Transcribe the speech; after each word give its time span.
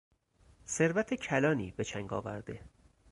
ثروت 0.67 1.13
کلانی 1.13 1.71
به 1.71 1.83
چنگ 1.83 2.13
آورده 2.13 2.61